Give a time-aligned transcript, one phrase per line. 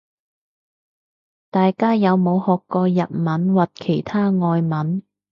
[1.51, 5.03] 大家有冇學過日文或其他外文